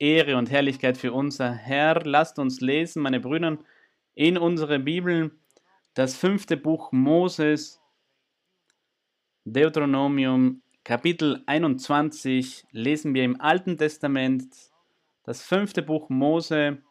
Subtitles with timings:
[0.00, 2.02] Ehre und Herrlichkeit für unser Herr.
[2.04, 3.58] Lasst uns lesen, meine Brüder,
[4.14, 5.30] in unsere Bibel
[5.94, 7.80] das fünfte Buch Moses,
[9.44, 14.54] Deuteronomium, Kapitel 21, lesen wir im Alten Testament,
[15.24, 16.82] das fünfte Buch Mose,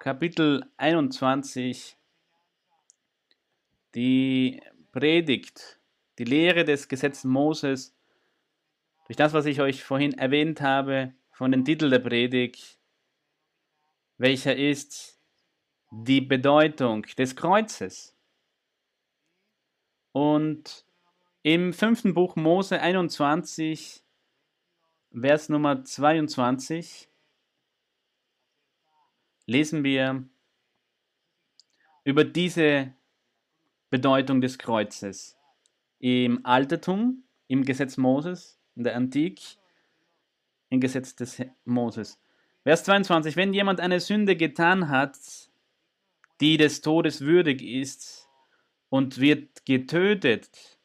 [0.00, 1.96] Kapitel 21,
[3.94, 4.60] die
[4.90, 5.78] Predigt,
[6.18, 7.96] die Lehre des Gesetzes Moses,
[9.06, 12.78] durch das, was ich euch vorhin erwähnt habe, von dem Titel der Predigt,
[14.18, 15.18] welcher ist
[15.90, 18.14] die Bedeutung des Kreuzes.
[20.12, 20.84] Und
[21.42, 24.02] im fünften Buch Mose 21,
[25.18, 27.08] Vers Nummer 22,
[29.46, 30.28] lesen wir
[32.04, 32.92] über diese
[33.88, 35.38] Bedeutung des Kreuzes.
[36.00, 39.58] Im Altertum, im Gesetz Moses, in der Antike,
[40.70, 42.18] im Gesetz des Moses.
[42.62, 45.16] Vers 22, wenn jemand eine Sünde getan hat,
[46.40, 48.28] die des Todes würdig ist
[48.88, 50.78] und wird getötet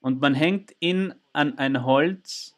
[0.00, 2.56] und man hängt ihn an ein Holz,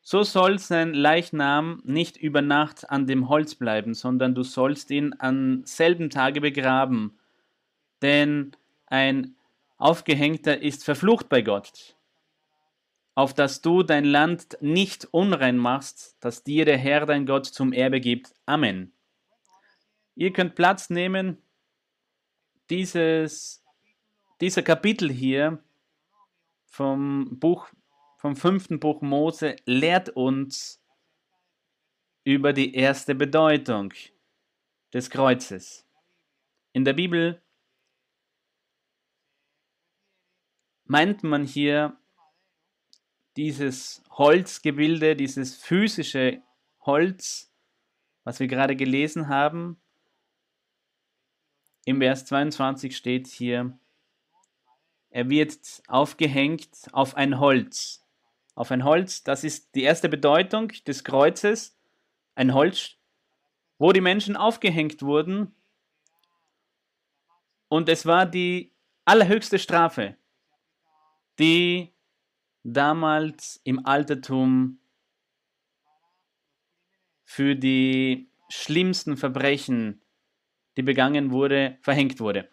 [0.00, 5.14] so soll sein Leichnam nicht über Nacht an dem Holz bleiben, sondern du sollst ihn
[5.18, 7.18] am selben Tage begraben,
[8.00, 8.52] denn
[8.86, 9.36] ein
[9.76, 11.97] Aufgehängter ist verflucht bei Gott,
[13.18, 17.72] auf dass du dein Land nicht unrein machst, das dir der Herr dein Gott zum
[17.72, 18.32] Erbe gibt.
[18.46, 18.92] Amen.
[20.14, 21.42] Ihr könnt Platz nehmen.
[22.70, 23.64] Dieses,
[24.40, 25.60] dieser Kapitel hier
[26.66, 27.66] vom Buch
[28.18, 30.80] vom fünften Buch Mose lehrt uns
[32.22, 33.92] über die erste Bedeutung
[34.94, 35.84] des Kreuzes.
[36.72, 37.42] In der Bibel
[40.84, 41.98] meint man hier
[43.38, 46.42] dieses Holzgebilde, dieses physische
[46.80, 47.50] Holz,
[48.24, 49.80] was wir gerade gelesen haben.
[51.86, 53.78] Im Vers 22 steht hier,
[55.08, 58.04] er wird aufgehängt auf ein Holz
[58.58, 59.22] auf ein Holz.
[59.22, 61.78] Das ist die erste Bedeutung des Kreuzes.
[62.34, 62.96] Ein Holz,
[63.78, 65.54] wo die Menschen aufgehängt wurden.
[67.68, 68.72] Und es war die
[69.04, 70.16] allerhöchste Strafe,
[71.38, 71.92] die
[72.64, 74.78] damals im Altertum
[77.24, 80.00] für die schlimmsten Verbrechen,
[80.76, 82.48] die begangen wurde, verhängt wurde.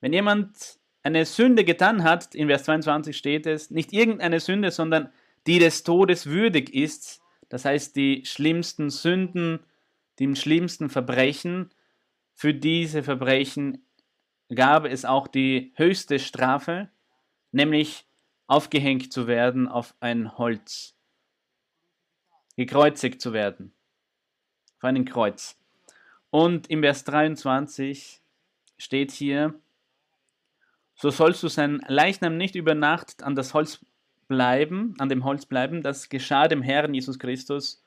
[0.00, 5.12] Wenn jemand eine Sünde getan hat, in Vers 22 steht es, nicht irgendeine Sünde, sondern
[5.46, 9.60] die des Todes würdig ist, das heißt die schlimmsten Sünden,
[10.18, 11.70] die schlimmsten Verbrechen,
[12.34, 13.86] für diese Verbrechen
[14.54, 16.90] gab es auch die höchste Strafe,
[17.52, 18.06] nämlich
[18.46, 20.94] aufgehängt zu werden auf ein Holz,
[22.56, 23.72] gekreuzigt zu werden,
[24.76, 25.58] auf einem Kreuz.
[26.30, 28.20] Und im Vers 23
[28.76, 29.54] steht hier,
[30.96, 33.84] so sollst du sein Leichnam nicht über Nacht an das Holz
[34.28, 35.82] bleiben, an dem Holz bleiben.
[35.82, 37.82] Das geschah dem Herrn Jesus Christus.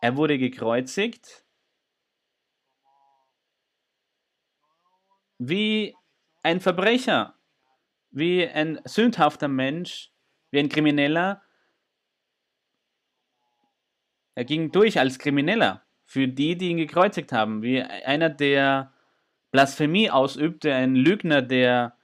[0.00, 1.44] Er wurde gekreuzigt.
[5.38, 5.94] Wie
[6.42, 7.37] ein Verbrecher,
[8.10, 10.10] wie ein sündhafter Mensch,
[10.50, 11.42] wie ein Krimineller.
[14.34, 18.92] Er ging durch als Krimineller für die, die ihn gekreuzigt haben, wie einer, der
[19.50, 21.96] Blasphemie ausübte, ein Lügner, der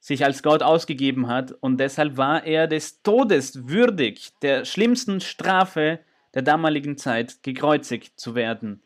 [0.00, 6.00] sich als Gott ausgegeben hat und deshalb war er des Todes würdig, der schlimmsten Strafe
[6.34, 8.82] der damaligen Zeit gekreuzigt zu werden,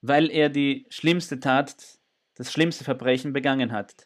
[0.00, 1.76] weil er die schlimmste Tat,
[2.34, 4.05] das schlimmste Verbrechen begangen hat.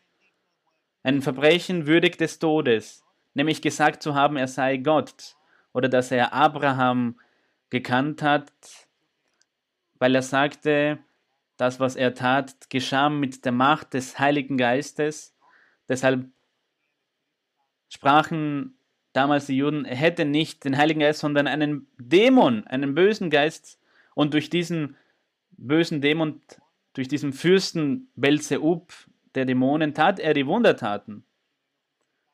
[1.03, 5.37] Ein Verbrechen würdig des Todes, nämlich gesagt zu haben, er sei Gott
[5.73, 7.19] oder dass er Abraham
[7.71, 8.53] gekannt hat,
[9.99, 10.99] weil er sagte,
[11.57, 15.35] das, was er tat, geschah mit der Macht des Heiligen Geistes
[15.91, 16.25] Deshalb
[17.89, 18.79] sprachen
[19.13, 23.81] damals die Juden, er hätte nicht den Heiligen Geist, sondern einen Dämon, einen bösen Geist.
[24.15, 24.97] Und durch diesen
[25.51, 26.43] bösen Dämon,
[26.93, 28.93] durch diesen Fürsten Belzeub
[29.35, 31.25] der Dämonen, tat er die Wundertaten.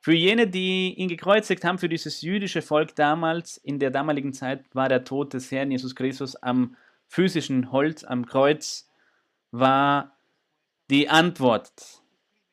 [0.00, 4.64] Für jene, die ihn gekreuzigt haben, für dieses jüdische Volk damals, in der damaligen Zeit,
[4.75, 6.76] war der Tod des Herrn Jesus Christus am
[7.08, 8.88] physischen Holz, am Kreuz,
[9.50, 10.16] war
[10.90, 12.02] die Antwort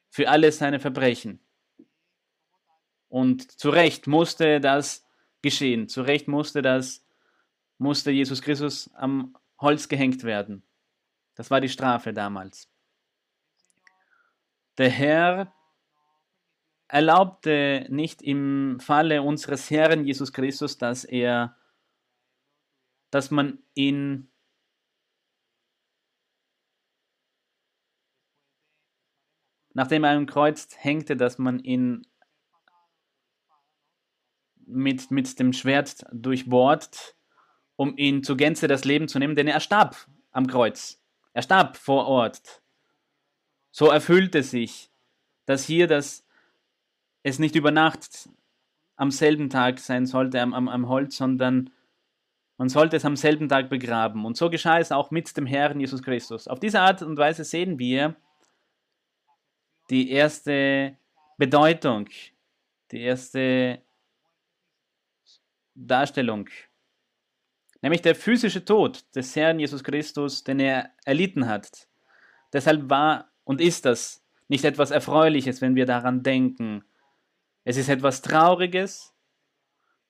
[0.09, 1.39] für alle seine Verbrechen.
[3.07, 5.05] Und zu Recht musste das
[5.43, 5.87] geschehen.
[5.87, 7.05] Zu Recht musste das,
[7.77, 10.63] musste Jesus Christus am Holz gehängt werden.
[11.35, 12.72] Das war die Strafe damals.
[14.77, 15.53] Der Herr
[16.87, 21.57] erlaubte nicht im Falle unseres Herrn Jesus Christus, dass er,
[23.11, 24.33] dass man ihn
[29.73, 32.07] nachdem er am Kreuz hängte, dass man ihn
[34.65, 37.15] mit, mit dem Schwert durchbohrt,
[37.75, 41.03] um ihn zur Gänze das Leben zu nehmen, denn er starb am Kreuz.
[41.33, 42.62] Er starb vor Ort.
[43.73, 44.91] So erfüllte sich,
[45.47, 46.23] dass hier das,
[47.23, 48.29] es nicht über Nacht
[48.95, 51.71] am selben Tag sein sollte am, am, am Holz, sondern
[52.57, 54.25] man sollte es am selben Tag begraben.
[54.25, 56.47] Und so geschah es auch mit dem Herrn Jesus Christus.
[56.47, 58.15] Auf diese Art und Weise sehen wir
[59.89, 60.95] die erste
[61.39, 62.07] Bedeutung,
[62.91, 63.81] die erste
[65.73, 66.47] Darstellung,
[67.81, 71.87] nämlich der physische Tod des Herrn Jesus Christus, den er erlitten hat.
[72.53, 76.83] Deshalb war und ist das nicht etwas Erfreuliches, wenn wir daran denken.
[77.63, 79.13] Es ist etwas Trauriges.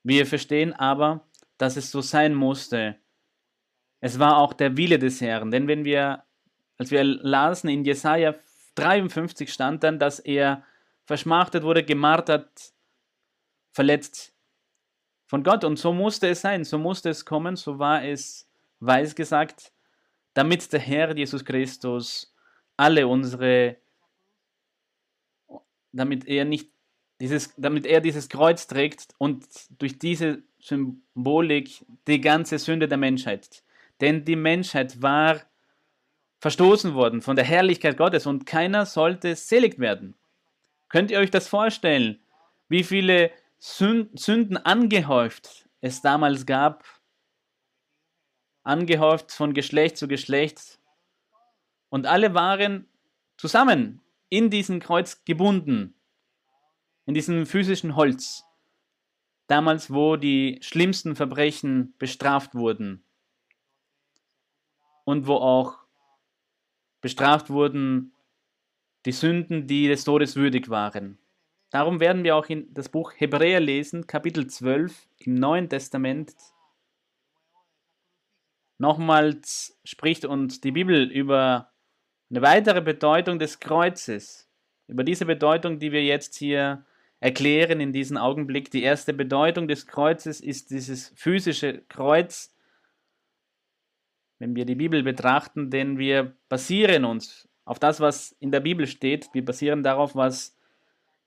[0.02, 1.26] Wir verstehen aber,
[1.56, 2.96] dass es so sein musste.
[4.00, 6.24] Es war auch der Wille des Herrn, denn wenn wir,
[6.78, 8.34] als wir lasen in Jesaja
[8.74, 10.64] 53 stand dann, dass er
[11.04, 12.72] verschmachtet wurde, gemartert,
[13.72, 14.34] verletzt
[15.26, 15.64] von Gott.
[15.64, 18.48] Und so musste es sein, so musste es kommen, so war es
[18.80, 19.72] weiß gesagt,
[20.34, 22.33] damit der Herr Jesus Christus
[22.76, 23.76] alle unsere,
[25.92, 26.70] damit er nicht
[27.20, 29.46] dieses, damit er dieses Kreuz trägt und
[29.78, 33.62] durch diese Symbolik die ganze Sünde der Menschheit.
[34.00, 35.40] Denn die Menschheit war
[36.40, 40.14] verstoßen worden von der Herrlichkeit Gottes und keiner sollte selig werden.
[40.88, 42.20] Könnt ihr euch das vorstellen,
[42.68, 46.84] wie viele Sünden angehäuft es damals gab?
[48.62, 50.78] Angehäuft von Geschlecht zu Geschlecht.
[51.88, 52.88] Und alle waren
[53.36, 55.94] zusammen in diesem Kreuz gebunden,
[57.06, 58.44] in diesem physischen Holz.
[59.46, 63.04] Damals, wo die schlimmsten Verbrechen bestraft wurden
[65.04, 65.78] und wo auch
[67.00, 68.14] bestraft wurden
[69.04, 71.18] die Sünden, die des Todes würdig waren.
[71.70, 76.34] Darum werden wir auch in das Buch Hebräer lesen, Kapitel 12 im Neuen Testament.
[78.78, 81.73] Nochmals spricht uns die Bibel über
[82.34, 84.48] eine weitere Bedeutung des Kreuzes,
[84.88, 86.84] über diese Bedeutung, die wir jetzt hier
[87.20, 88.72] erklären in diesem Augenblick.
[88.72, 92.52] Die erste Bedeutung des Kreuzes ist dieses physische Kreuz,
[94.40, 98.88] wenn wir die Bibel betrachten, denn wir basieren uns auf das, was in der Bibel
[98.88, 99.28] steht.
[99.32, 100.56] Wir basieren darauf, was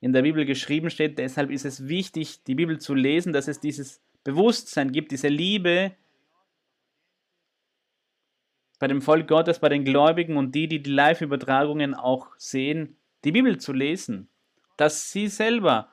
[0.00, 1.18] in der Bibel geschrieben steht.
[1.18, 5.92] Deshalb ist es wichtig, die Bibel zu lesen, dass es dieses Bewusstsein gibt, diese Liebe
[8.78, 13.32] bei dem Volk Gottes, bei den Gläubigen und die, die die Live-Übertragungen auch sehen, die
[13.32, 14.28] Bibel zu lesen,
[14.76, 15.88] dass sie selber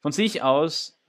[0.00, 1.00] von sich aus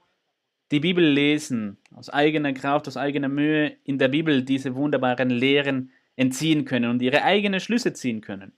[0.72, 5.92] die Bibel lesen, aus eigener Kraft, aus eigener Mühe in der Bibel diese wunderbaren Lehren
[6.16, 8.54] entziehen können und ihre eigenen Schlüsse ziehen können.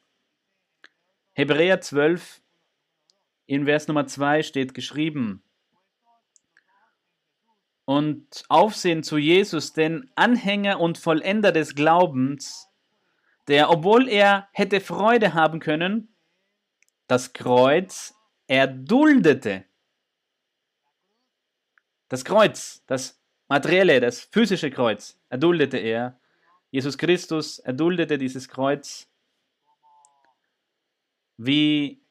[1.34, 2.42] Hebräer 12
[3.46, 5.44] in Vers Nummer 2 steht geschrieben,
[7.86, 12.68] und Aufsehen zu Jesus, den Anhänger und Vollender des Glaubens,
[13.48, 16.16] der, obwohl er hätte Freude haben können,
[17.08, 18.16] das Kreuz
[18.48, 19.66] erduldete
[22.10, 26.20] das Kreuz, das materielle, das physische Kreuz, erduldete er.
[26.72, 29.10] Jesus Christus erduldete dieses Kreuz
[31.38, 32.02] wie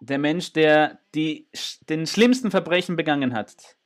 [0.00, 1.48] der Mensch, der die,
[1.88, 3.76] den schlimmsten Verbrechen begangen hat,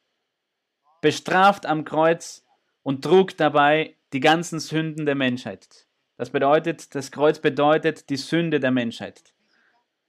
[1.02, 2.42] bestraft am Kreuz
[2.82, 5.86] und trug dabei die ganzen Sünden der Menschheit.
[6.16, 9.34] Das bedeutet, das Kreuz bedeutet die Sünde der Menschheit.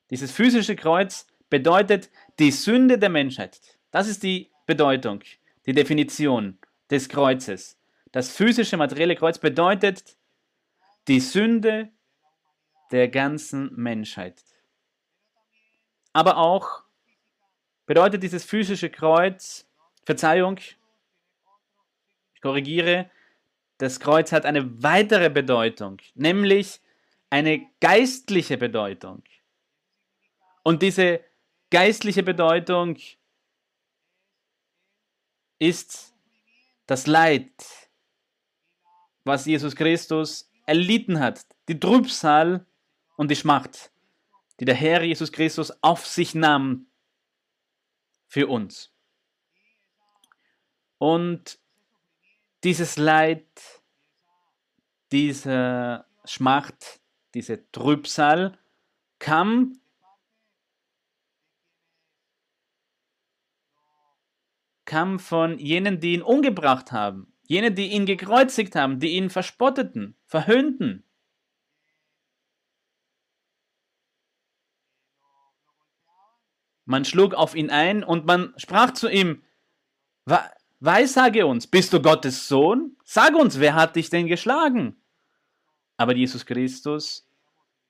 [0.10, 2.10] Dieses physische Kreuz bedeutet
[2.40, 3.60] die Sünde der Menschheit.
[3.92, 5.22] Das ist die Bedeutung,
[5.66, 6.60] die Definition
[6.90, 7.80] des Kreuzes.
[8.12, 10.16] Das physische, materielle Kreuz bedeutet
[11.08, 11.90] die Sünde
[12.92, 14.44] der ganzen Menschheit.
[16.14, 16.84] Aber auch
[17.88, 19.68] bedeutet dieses physische Kreuz,
[20.06, 20.60] Verzeihung,
[22.44, 23.10] korrigiere,
[23.78, 26.82] das Kreuz hat eine weitere Bedeutung, nämlich
[27.30, 29.24] eine geistliche Bedeutung.
[30.62, 31.22] Und diese
[31.72, 32.98] geistliche Bedeutung
[35.58, 36.14] ist
[36.86, 37.50] das Leid,
[39.24, 42.66] was Jesus Christus erlitten hat, die Trübsal
[43.16, 43.92] und die Schmacht,
[44.60, 46.88] die der Herr Jesus Christus auf sich nahm
[48.28, 48.92] für uns.
[50.98, 51.62] Und
[52.63, 53.46] dieses Leid,
[55.12, 57.01] diese Schmacht,
[57.34, 58.58] diese Trübsal
[59.20, 59.79] kam
[64.86, 70.15] kam von jenen, die ihn umgebracht haben, jene, die ihn gekreuzigt haben, die ihn verspotteten,
[70.25, 71.03] verhöhnten.
[76.86, 79.41] Man schlug auf ihn ein und man sprach zu ihm,
[80.84, 82.98] Weissage uns, bist du Gottes Sohn?
[83.06, 84.98] Sag uns, wer hat dich denn geschlagen?
[85.96, 87.25] Aber Jesus Christus,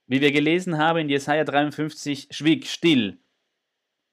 [0.05, 3.17] wie wir gelesen haben in Jesaja 53, schwieg still,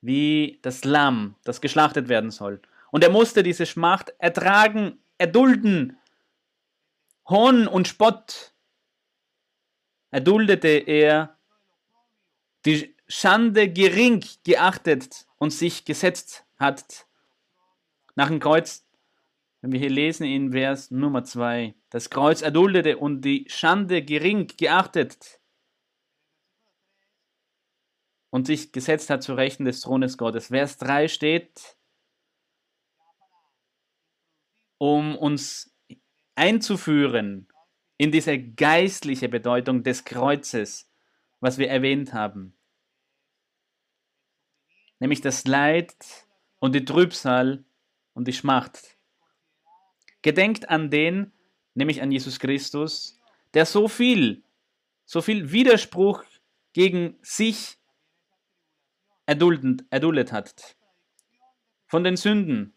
[0.01, 2.63] wie das Lamm, das geschlachtet werden soll.
[2.91, 5.99] Und er musste diese Schmacht ertragen, erdulden,
[7.29, 8.55] Hohn und Spott.
[10.11, 11.37] Erduldete er
[12.65, 17.05] die Schande gering geachtet und sich gesetzt hat.
[18.21, 18.87] Nach dem Kreuz,
[19.63, 24.47] wenn wir hier lesen in Vers Nummer 2, das Kreuz erduldete und die Schande gering
[24.59, 25.41] geachtet
[28.29, 30.49] und sich gesetzt hat zu Rechten des Thrones Gottes.
[30.49, 31.79] Vers 3 steht,
[34.77, 35.75] um uns
[36.35, 37.49] einzuführen
[37.97, 40.93] in diese geistliche Bedeutung des Kreuzes,
[41.41, 42.55] was wir erwähnt haben.
[44.99, 45.97] Nämlich das Leid
[46.59, 47.65] und die Trübsal
[48.15, 48.97] und die Schmacht.
[50.23, 51.33] Gedenkt an den,
[51.75, 53.19] nämlich an Jesus Christus,
[53.55, 54.43] der so viel,
[55.05, 56.25] so viel Widerspruch
[56.73, 57.79] gegen sich
[59.27, 60.77] erduldet, erduldet hat.
[61.87, 62.75] Von den Sünden,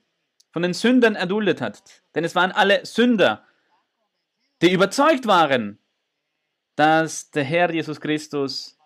[0.51, 2.03] von den Sündern erduldet hat.
[2.15, 3.45] Denn es waren alle Sünder,
[4.61, 5.79] die überzeugt waren,
[6.75, 8.77] dass der Herr Jesus Christus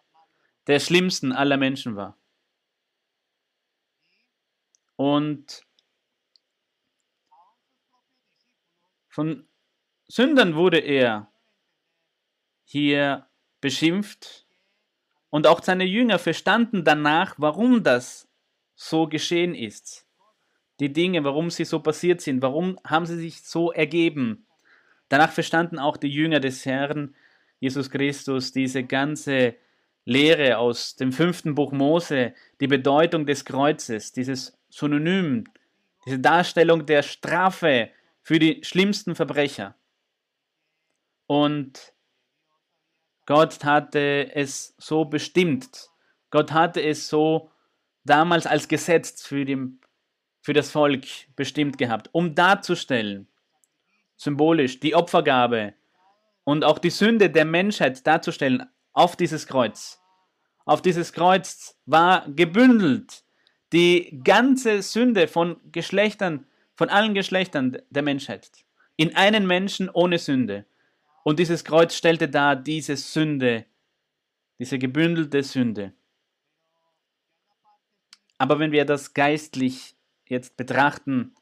[0.68, 2.18] der schlimmsten aller Menschen war.
[4.96, 5.67] Und
[9.18, 9.48] von
[10.08, 11.32] Sündern wurde er
[12.66, 13.26] hier
[13.62, 14.46] beschimpft
[15.32, 18.30] und auch seine Jünger verstanden danach, warum das
[18.76, 20.06] so geschehen ist
[20.80, 24.46] die Dinge, warum sie so passiert sind, warum haben sie sich so ergeben.
[25.10, 27.16] Danach verstanden auch die Jünger des Herrn
[27.60, 29.56] Jesus Christus diese ganze
[30.06, 35.46] Lehre aus dem fünften Buch Mose, die Bedeutung des Kreuzes, dieses Synonym,
[36.06, 37.90] diese Darstellung der Strafe
[38.28, 39.76] für die schlimmsten Verbrecher.
[41.28, 41.94] Und
[43.26, 45.88] Gott hatte es so bestimmt.
[46.30, 47.50] Gott hatte es so
[48.04, 49.80] damals als Gesetz für den
[50.42, 51.06] für das Volk
[51.38, 53.30] bestimmt gehabt, um darzustellen,
[54.18, 55.74] symbolisch, die Opfergabe
[56.44, 60.02] und auch die Sünde der Menschheit darzustellen auf dieses Kreuz.
[60.66, 63.24] Auf dieses Kreuz war gebündelt
[63.72, 66.46] die ganze Sünde von Geschlechtern,
[66.78, 68.52] von allen Geschlechtern der Menschheit.
[68.96, 70.66] In einen Menschen ohne Sünde.
[71.24, 73.66] Und dieses Kreuz stellte dar diese Sünde,
[74.60, 75.94] diese gebündelte Sünde.
[78.38, 81.34] Aber wenn wir das geistlich jetzt betrachten,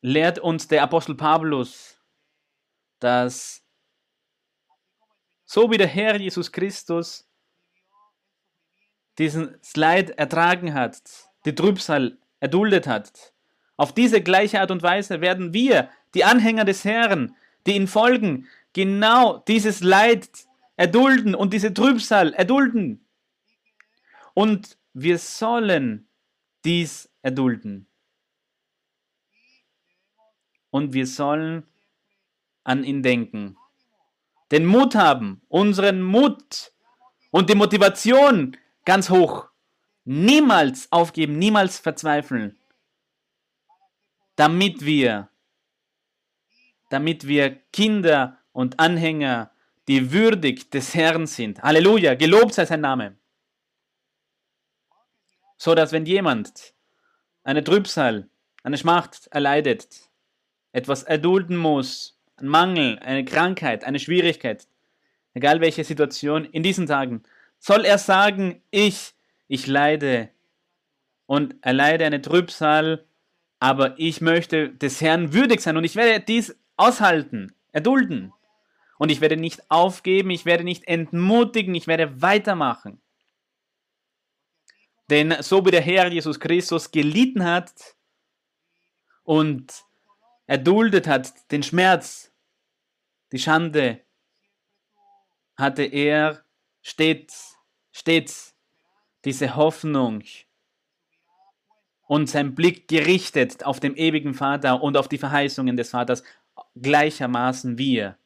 [0.00, 2.00] lehrt uns der Apostel Paulus,
[3.00, 3.66] dass
[5.44, 7.28] so wie der Herr Jesus Christus
[9.18, 11.02] diesen Slide ertragen hat,
[11.44, 13.34] die Trübsal erduldet hat,
[13.80, 17.34] auf diese gleiche Art und Weise werden wir, die Anhänger des Herrn,
[17.66, 20.28] die ihn folgen, genau dieses Leid
[20.76, 23.02] erdulden und diese Trübsal erdulden.
[24.34, 26.06] Und wir sollen
[26.62, 27.86] dies erdulden.
[30.68, 31.66] Und wir sollen
[32.64, 33.56] an ihn denken.
[34.50, 36.70] Den Mut haben, unseren Mut
[37.30, 39.48] und die Motivation ganz hoch.
[40.04, 42.59] Niemals aufgeben, niemals verzweifeln.
[44.40, 45.28] Damit wir,
[46.88, 49.50] damit wir Kinder und Anhänger,
[49.86, 51.62] die würdig des Herrn sind.
[51.62, 53.18] Halleluja, gelobt sei sein Name.
[55.58, 56.72] So dass wenn jemand
[57.42, 58.30] eine Trübsal,
[58.62, 60.08] eine Schmacht erleidet,
[60.72, 64.66] etwas erdulden muss, ein Mangel, eine Krankheit, eine Schwierigkeit,
[65.34, 67.24] egal welche Situation in diesen Tagen,
[67.58, 69.12] soll er sagen, ich,
[69.48, 70.30] ich leide
[71.26, 73.04] und erleide eine Trübsal,
[73.60, 78.32] aber ich möchte des Herrn würdig sein und ich werde dies aushalten, erdulden.
[78.98, 83.00] Und ich werde nicht aufgeben, ich werde nicht entmutigen, ich werde weitermachen.
[85.10, 87.96] Denn so wie der Herr Jesus Christus gelitten hat
[89.22, 89.84] und
[90.46, 92.32] erduldet hat den Schmerz,
[93.32, 94.04] die Schande,
[95.56, 96.44] hatte er
[96.80, 97.56] stets,
[97.92, 98.54] stets
[99.24, 100.22] diese Hoffnung
[102.10, 106.24] und sein Blick gerichtet auf den ewigen Vater und auf die Verheißungen des Vaters
[106.74, 108.18] gleichermaßen wir.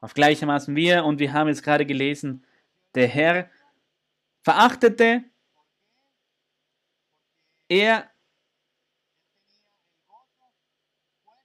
[0.00, 2.46] Auf gleichermaßen wir und wir haben jetzt gerade gelesen,
[2.94, 3.50] der Herr
[4.42, 5.24] verachtete
[7.68, 8.08] er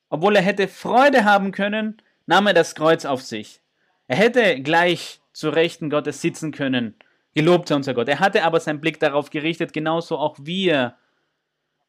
[0.09, 3.61] obwohl er hätte Freude haben können, nahm er das Kreuz auf sich.
[4.07, 6.93] Er hätte gleich zu Rechten Gottes sitzen können.
[7.33, 8.09] Gelobt sei unser Gott.
[8.09, 10.95] Er hatte aber seinen Blick darauf gerichtet, genauso auch wir.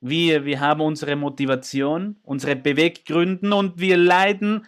[0.00, 4.67] Wir, wir haben unsere Motivation, unsere Beweggründen und wir leiden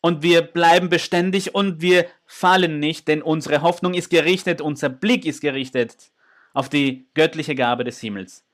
[0.00, 5.26] und wir bleiben beständig und wir fallen nicht, denn unsere Hoffnung ist gerichtet, unser Blick
[5.26, 6.10] ist gerichtet
[6.54, 8.44] auf die göttliche Gabe des Himmels.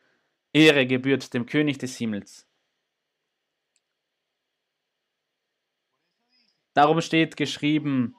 [0.53, 2.47] Ehre gebührt dem König des Himmels.
[6.75, 8.17] Darum steht geschrieben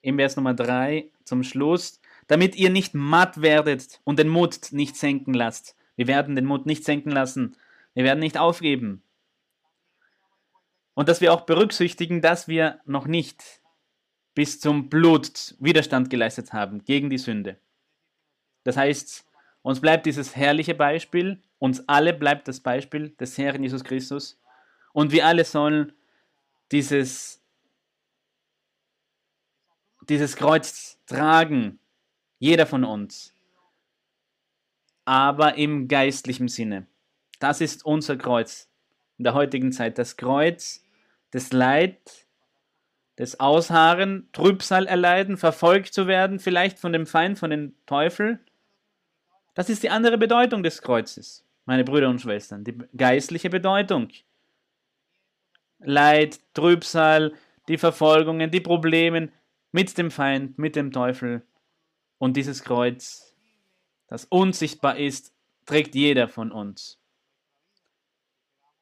[0.00, 4.96] im Vers Nummer 3 zum Schluss, damit ihr nicht matt werdet und den Mut nicht
[4.96, 5.76] senken lasst.
[6.00, 7.58] Wir werden den Mut nicht senken lassen.
[7.92, 9.02] Wir werden nicht aufgeben.
[10.94, 13.60] Und dass wir auch berücksichtigen, dass wir noch nicht
[14.34, 17.58] bis zum Blut Widerstand geleistet haben gegen die Sünde.
[18.64, 19.26] Das heißt,
[19.60, 24.40] uns bleibt dieses herrliche Beispiel, uns alle bleibt das Beispiel des Herrn Jesus Christus
[24.94, 25.92] und wir alle sollen
[26.72, 27.42] dieses,
[30.08, 31.78] dieses Kreuz tragen,
[32.38, 33.34] jeder von uns,
[35.04, 36.86] aber im geistlichen Sinne.
[37.38, 38.68] Das ist unser Kreuz
[39.18, 39.98] in der heutigen Zeit.
[39.98, 40.84] Das Kreuz
[41.32, 41.98] des Leid,
[43.18, 48.40] des Ausharren, Trübsal erleiden, verfolgt zu werden, vielleicht von dem Feind, von dem Teufel.
[49.54, 54.08] Das ist die andere Bedeutung des Kreuzes, meine Brüder und Schwestern, die geistliche Bedeutung.
[55.80, 57.34] Leid, Trübsal,
[57.68, 59.30] die Verfolgungen, die Probleme
[59.72, 61.42] mit dem Feind, mit dem Teufel.
[62.18, 63.29] Und dieses Kreuz,
[64.10, 65.32] das unsichtbar ist,
[65.64, 66.98] trägt jeder von uns.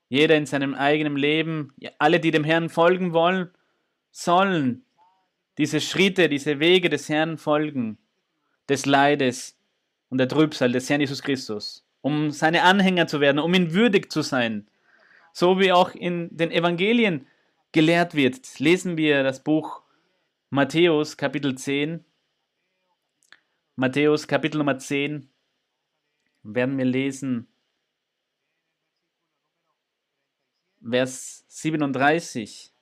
[0.08, 3.50] Jeder in seinem eigenen Leben, alle, die dem Herrn folgen wollen,
[4.10, 4.84] sollen
[5.58, 7.98] diese Schritte, diese Wege des Herrn folgen,
[8.70, 9.58] des Leides
[10.08, 14.10] und der Trübsal des Herrn Jesus Christus, um seine Anhänger zu werden, um ihn würdig
[14.10, 14.66] zu sein.
[15.34, 17.26] So wie auch in den Evangelien
[17.72, 19.82] gelehrt wird, lesen wir das Buch
[20.48, 22.02] Matthäus Kapitel 10.
[23.80, 25.30] Matthäus Kapitel Nummer 10
[26.42, 27.46] werden wir lesen
[30.82, 32.74] Vers 37.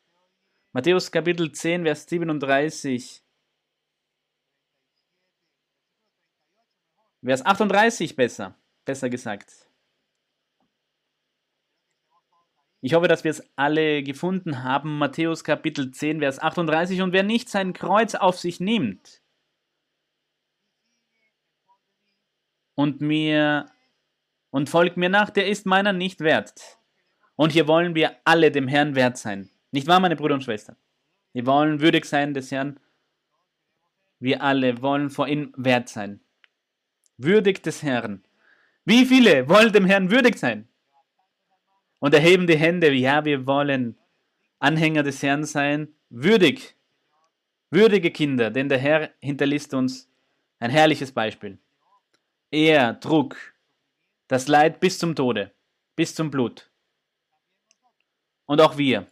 [0.72, 3.22] Matthäus Kapitel 10, Vers 37.
[7.22, 9.68] Vers 38 besser, besser gesagt.
[12.80, 14.96] Ich hoffe, dass wir es alle gefunden haben.
[14.96, 17.02] Matthäus Kapitel 10, Vers 38.
[17.02, 19.20] Und wer nicht sein Kreuz auf sich nimmt
[22.76, 23.66] und mir
[24.50, 26.78] und folgt mir nach, der ist meiner nicht wert.
[27.34, 29.50] Und hier wollen wir alle dem Herrn wert sein.
[29.72, 30.76] Nicht wahr, meine Brüder und Schwestern?
[31.32, 32.78] Wir wollen würdig sein des Herrn.
[34.20, 36.20] Wir alle wollen vor ihm wert sein.
[37.18, 38.24] Würdig des Herrn.
[38.84, 40.68] Wie viele wollen dem Herrn würdig sein?
[41.98, 43.98] Und erheben die Hände, ja, wir wollen
[44.58, 46.76] Anhänger des Herrn sein, würdig,
[47.70, 50.08] würdige Kinder, denn der Herr hinterlässt uns
[50.58, 51.58] ein herrliches Beispiel.
[52.56, 53.36] Er trug
[54.28, 55.52] das Leid bis zum Tode,
[55.94, 56.70] bis zum Blut
[58.46, 59.06] und auch wir.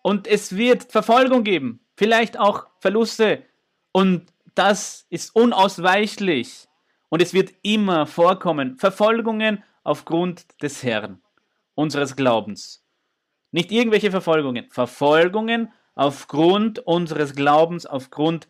[0.00, 3.42] Und es wird Verfolgung geben, vielleicht auch Verluste.
[3.92, 6.66] Und das ist unausweichlich.
[7.10, 8.78] Und es wird immer vorkommen.
[8.78, 11.20] Verfolgungen aufgrund des Herrn,
[11.74, 12.86] unseres Glaubens.
[13.50, 14.70] Nicht irgendwelche Verfolgungen.
[14.70, 18.48] Verfolgungen aufgrund unseres Glaubens, aufgrund,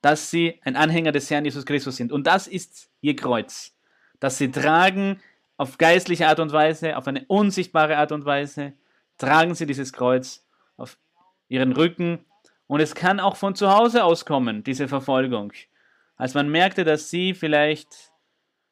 [0.00, 2.12] dass sie ein Anhänger des Herrn Jesus Christus sind.
[2.12, 3.76] Und das ist ihr Kreuz,
[4.20, 5.20] das sie tragen
[5.56, 8.74] auf geistliche Art und Weise, auf eine unsichtbare Art und Weise,
[9.18, 10.96] tragen sie dieses Kreuz auf
[11.48, 12.24] ihren Rücken.
[12.68, 15.52] Und es kann auch von zu Hause aus kommen, diese Verfolgung.
[16.16, 18.12] Als man merkte, dass sie vielleicht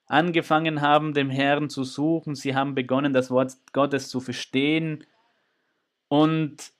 [0.06, 5.04] angefangen haben, dem Herrn zu suchen, sie haben begonnen, das Wort Gottes zu verstehen.
[6.08, 6.72] Und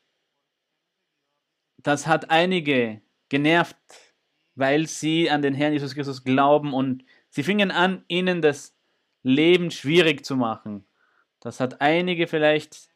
[1.79, 3.77] das hat einige genervt,
[4.57, 8.75] weil sie an den Herrn Jesus Christus glauben und sie fingen an, ihnen das
[9.23, 10.87] Leben schwierig zu machen.
[11.41, 12.89] Das hat einige vielleicht,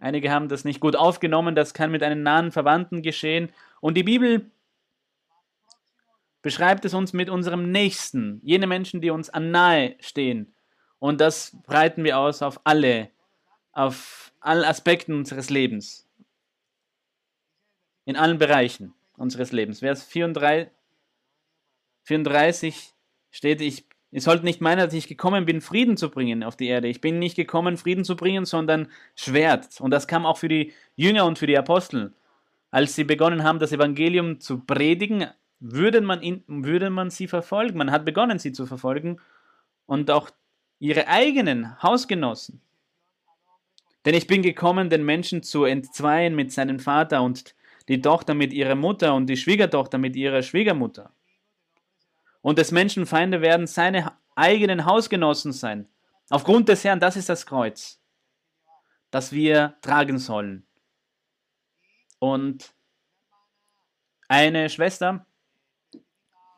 [0.00, 3.52] einige haben das nicht gut aufgenommen, das kann mit einem nahen Verwandten geschehen.
[3.80, 4.50] Und die Bibel
[6.42, 10.54] beschreibt es uns mit unserem Nächsten, jene Menschen, die uns an nahe stehen.
[10.98, 13.10] Und das breiten wir aus auf alle,
[13.70, 16.08] auf allen Aspekten unseres Lebens.
[18.04, 19.80] In allen Bereichen unseres Lebens.
[19.80, 20.70] Vers 34,
[22.04, 22.94] 34
[23.30, 26.66] steht, ich Ihr sollt nicht meinen, dass ich gekommen bin, Frieden zu bringen auf die
[26.66, 26.88] Erde.
[26.88, 29.80] Ich bin nicht gekommen, Frieden zu bringen, sondern Schwert.
[29.80, 32.14] Und das kam auch für die Jünger und für die Apostel.
[32.70, 35.26] Als sie begonnen haben, das Evangelium zu predigen,
[35.60, 37.76] würde man, ihn, würde man sie verfolgen.
[37.76, 39.20] Man hat begonnen, sie zu verfolgen.
[39.84, 40.30] Und auch
[40.78, 42.62] ihre eigenen Hausgenossen
[44.04, 47.54] Denn ich bin gekommen, den Menschen zu entzweien mit seinem Vater und
[47.88, 51.12] die Tochter mit ihrer Mutter und die Schwiegertochter mit ihrer Schwiegermutter.
[52.42, 55.88] Und des Menschen Feinde werden seine eigenen Hausgenossen sein.
[56.30, 58.00] Aufgrund des Herrn, das ist das Kreuz,
[59.10, 60.66] das wir tragen sollen.
[62.18, 62.74] Und
[64.28, 65.26] eine Schwester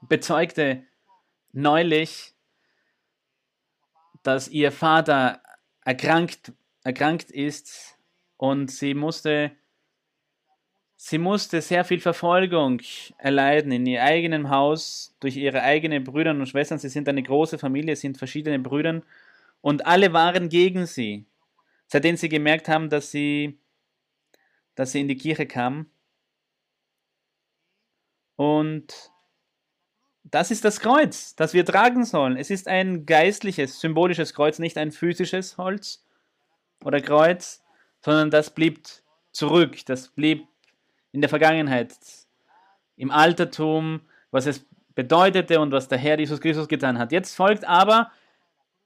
[0.03, 0.85] bezeugte
[1.53, 2.35] neulich,
[4.23, 5.43] dass ihr Vater
[5.85, 7.99] erkrankt, erkrankt ist
[8.37, 9.57] und sie musste,
[11.03, 12.83] sie musste sehr viel Verfolgung
[13.17, 16.79] erleiden in ihr eigenem Haus durch ihre eigenen Brüder und Schwestern.
[16.79, 19.01] Sie sind eine große Familie, sind verschiedene Brüder
[19.63, 21.25] und alle waren gegen sie.
[21.87, 23.59] Seitdem sie gemerkt haben, dass sie,
[24.75, 25.87] dass sie in die Kirche kam.
[28.37, 29.11] Und
[30.23, 32.37] das ist das Kreuz, das wir tragen sollen.
[32.37, 36.05] Es ist ein geistliches, symbolisches Kreuz, nicht ein physisches Holz
[36.85, 37.63] oder Kreuz,
[38.05, 38.81] sondern das blieb
[39.33, 40.50] zurück, das blieb
[41.12, 41.94] in der Vergangenheit,
[42.96, 47.12] im Altertum, was es bedeutete und was der Herr Jesus Christus getan hat.
[47.12, 48.11] Jetzt folgt aber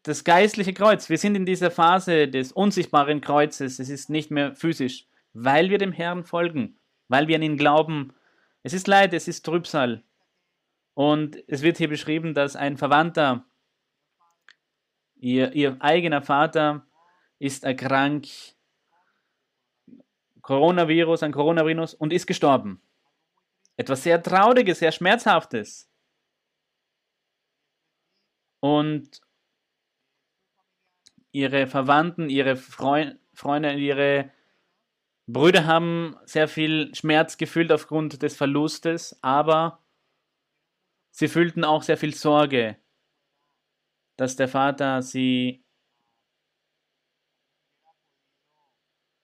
[0.05, 1.09] das geistliche Kreuz.
[1.09, 3.79] Wir sind in dieser Phase des unsichtbaren Kreuzes.
[3.79, 6.77] Es ist nicht mehr physisch, weil wir dem Herrn folgen,
[7.09, 8.13] weil wir an ihn glauben.
[8.63, 10.03] Es ist Leid, es ist Trübsal,
[10.95, 13.45] und es wird hier beschrieben, dass ein Verwandter,
[15.17, 16.87] ihr, ihr eigener Vater,
[17.41, 18.54] ist erkrankt,
[20.45, 22.81] Coronavirus, ein Coronavirus und ist gestorben.
[23.77, 25.91] Etwas sehr Trauriges, sehr Schmerzhaftes.
[28.61, 29.21] Und
[31.33, 34.31] ihre Verwandten, ihre Freund, Freunde, ihre
[35.27, 39.85] Brüder haben sehr viel Schmerz gefühlt aufgrund des Verlustes, aber
[41.17, 42.77] Sie fühlten auch sehr viel Sorge,
[44.17, 45.64] dass der Vater sie,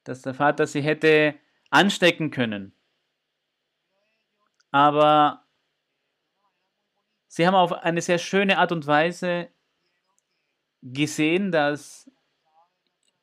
[0.04, 1.34] dass der Vater sie hätte
[1.70, 2.72] anstecken können.
[4.70, 5.44] Aber
[7.28, 9.48] sie haben auf eine sehr schöne Art und Weise
[10.82, 12.10] gesehen, dass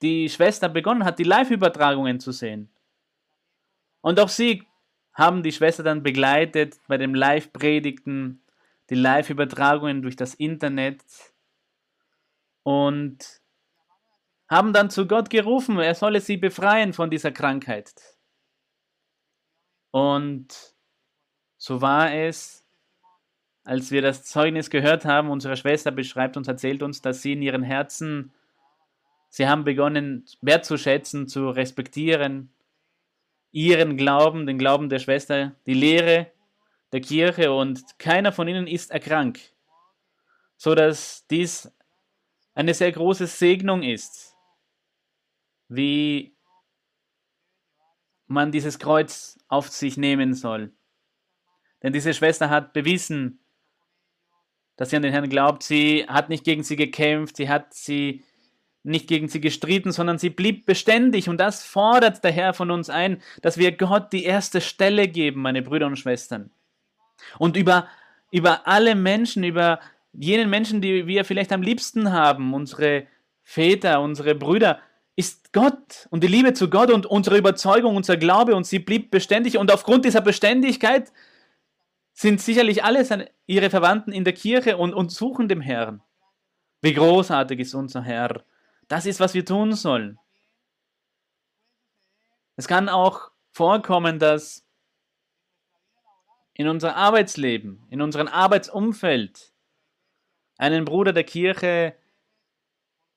[0.02, 2.70] die Schwester begonnen hat, die Live-Übertragungen zu sehen.
[4.02, 4.63] Und auch sie
[5.13, 8.44] haben die Schwester dann begleitet bei dem Live-Predigten
[8.90, 11.04] die Live-Übertragungen durch das Internet
[12.63, 13.42] und
[14.50, 17.94] haben dann zu Gott gerufen, er solle sie befreien von dieser Krankheit.
[19.92, 20.76] Und
[21.58, 22.66] so war es,
[23.64, 27.42] als wir das Zeugnis gehört haben, unsere Schwester beschreibt uns, erzählt uns, dass sie in
[27.42, 28.32] ihren Herzen,
[29.30, 32.54] sie haben begonnen wertzuschätzen, zu respektieren,
[33.52, 36.32] ihren Glauben, den Glauben der Schwester, die Lehre
[36.94, 39.54] der Kirche und keiner von ihnen ist erkrankt,
[40.56, 41.70] so dass dies
[42.54, 44.37] eine sehr große Segnung ist,
[45.70, 46.36] wie
[48.28, 50.72] man dieses Kreuz auf sich nehmen soll.
[51.82, 53.40] Denn diese Schwester hat bewiesen,
[54.76, 55.64] dass sie an den Herrn glaubt.
[55.64, 58.24] Sie hat nicht gegen sie gekämpft, sie hat sie
[58.84, 61.28] nicht gegen sie gestritten, sondern sie blieb beständig.
[61.30, 65.42] Und das fordert der Herr von uns ein, dass wir Gott die erste Stelle geben,
[65.42, 66.52] meine Brüder und Schwestern.
[67.38, 67.88] Und über,
[68.32, 69.80] über alle Menschen, über
[70.14, 73.08] jenen Menschen, die wir vielleicht am liebsten haben, unsere
[73.44, 74.80] Väter, unsere Brüder,
[75.18, 79.10] ist Gott und die Liebe zu Gott und unsere Überzeugung, unser Glaube und sie blieb
[79.10, 81.12] beständig und aufgrund dieser Beständigkeit
[82.14, 86.04] sind sicherlich alle seine, ihre Verwandten in der Kirche und, und suchen dem Herrn.
[86.82, 88.44] Wie großartig ist unser Herr.
[88.88, 90.20] Das ist, was wir tun sollen.
[92.56, 94.68] Es kann auch vorkommen, dass
[96.54, 99.52] in unser Arbeitsleben, in unserem Arbeitsumfeld.
[100.60, 101.96] Einen Bruder der Kirche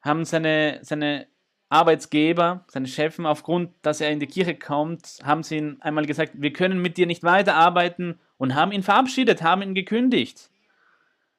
[0.00, 1.26] haben seine, seine
[1.70, 6.32] Arbeitsgeber, seine Chefen, aufgrund, dass er in die Kirche kommt, haben sie ihm einmal gesagt,
[6.34, 10.50] wir können mit dir nicht weiterarbeiten und haben ihn verabschiedet, haben ihn gekündigt,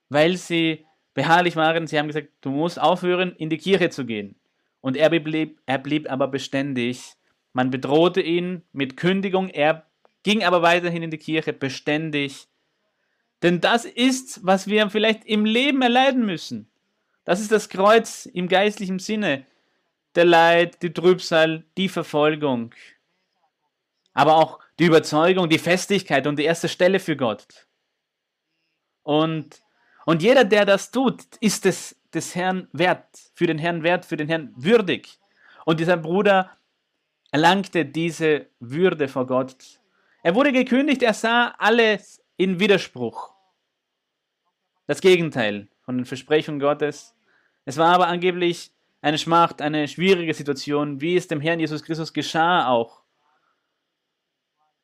[0.09, 1.85] weil sie beharrlich waren.
[1.85, 4.35] Sie haben gesagt, du musst aufhören, in die Kirche zu gehen.
[4.79, 7.13] Und er blieb, er blieb aber beständig.
[7.51, 9.85] Man bedrohte ihn mit Kündigung, er
[10.23, 12.47] ging aber weiterhin in die Kirche beständig.
[13.43, 16.69] Denn das ist, was wir vielleicht im Leben erleiden müssen.
[17.25, 19.45] Das ist das Kreuz im geistlichen Sinne.
[20.15, 22.74] Der Leid, die Trübsal, die Verfolgung.
[24.13, 27.67] Aber auch die Überzeugung, die Festigkeit und die erste Stelle für Gott.
[29.04, 29.62] Und,
[30.06, 34.17] und jeder, der das tut, ist es des Herrn wert, für den Herrn wert, für
[34.17, 35.17] den Herrn würdig.
[35.65, 36.52] Und dieser Bruder
[37.32, 39.82] erlangte diese Würde vor Gott
[40.24, 43.34] er wurde gekündigt, er sah alles in Widerspruch.
[44.86, 47.15] Das Gegenteil von den Versprechungen Gottes.
[47.65, 52.13] Es war aber angeblich eine Schmacht, eine schwierige Situation, wie es dem Herrn Jesus Christus
[52.13, 53.01] geschah auch.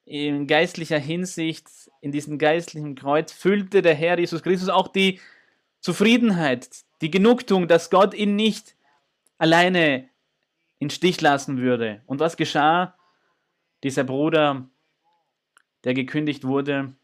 [0.06, 1.68] In geistlicher Hinsicht,
[2.02, 5.20] in diesem geistlichen Kreuz, füllte der Herr Jesus Christus auch die
[5.82, 6.70] Zufriedenheit,
[7.02, 8.76] die Genugtuung, dass Gott ihn nicht
[9.38, 10.10] alleine
[10.80, 12.02] in Stich lassen würde.
[12.06, 12.96] Und was geschah?
[13.84, 14.68] Dieser Bruder,
[15.84, 16.96] der gekündigt wurde,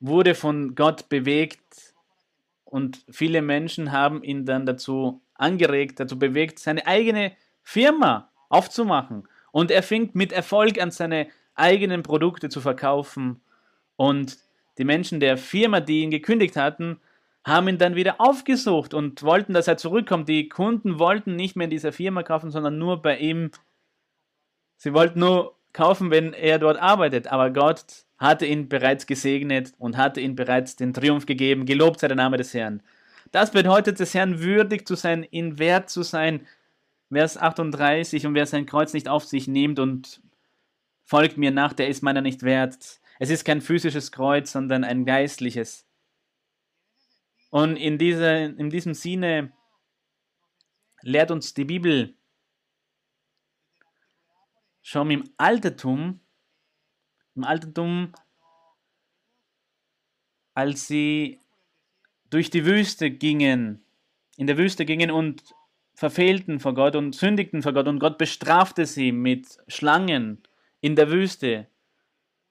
[0.00, 1.94] wurde von Gott bewegt
[2.70, 9.28] und viele Menschen haben ihn dann dazu angeregt, dazu bewegt, seine eigene Firma aufzumachen.
[9.52, 13.40] Und er fing mit Erfolg an, seine eigenen Produkte zu verkaufen.
[13.96, 14.38] Und
[14.78, 17.00] die Menschen der Firma, die ihn gekündigt hatten,
[17.44, 20.28] haben ihn dann wieder aufgesucht und wollten, dass er zurückkommt.
[20.28, 23.50] Die Kunden wollten nicht mehr in dieser Firma kaufen, sondern nur bei ihm.
[24.76, 27.28] Sie wollten nur kaufen, wenn er dort arbeitet.
[27.28, 27.84] Aber Gott
[28.20, 31.64] hatte ihn bereits gesegnet und hatte ihm bereits den Triumph gegeben.
[31.64, 32.82] Gelobt sei der Name des Herrn.
[33.32, 36.46] Das bedeutet, des Herrn würdig zu sein, ihn wert zu sein.
[37.10, 40.22] Vers 38, und wer sein Kreuz nicht auf sich nimmt und
[41.02, 43.00] folgt mir nach, der ist meiner nicht wert.
[43.18, 45.86] Es ist kein physisches Kreuz, sondern ein geistliches.
[47.48, 49.52] Und in, dieser, in diesem Sinne
[51.02, 52.14] lehrt uns die Bibel
[54.82, 56.20] schon im Altertum,
[57.40, 58.12] im Altertum,
[60.52, 61.40] als sie
[62.28, 63.82] durch die Wüste gingen,
[64.36, 65.42] in der Wüste gingen und
[65.94, 70.42] verfehlten vor Gott und sündigten vor Gott und Gott bestrafte sie mit Schlangen
[70.82, 71.66] in der Wüste.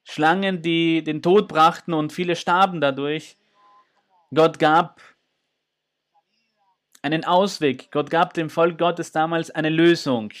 [0.02, 3.36] Schlangen, die den Tod brachten und viele starben dadurch.
[4.34, 5.00] Gott gab
[7.02, 7.92] einen Ausweg.
[7.92, 10.32] Gott gab dem Volk Gottes damals eine Lösung.